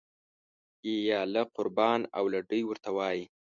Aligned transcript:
یاله 1.09 1.43
قربان 1.55 1.99
او 2.17 2.23
لنډۍ 2.33 2.61
ورته 2.65 2.89
وایي. 2.97 3.23